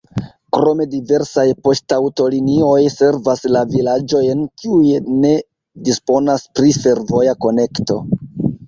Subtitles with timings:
[0.55, 5.37] Krome diversaj poŝtaŭtolinioj servas la vilaĝojn, kiuj ne
[5.91, 8.03] disponas pri fervoja konekto.